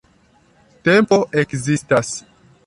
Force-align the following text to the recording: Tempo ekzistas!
Tempo 0.87 1.19
ekzistas! 1.43 2.11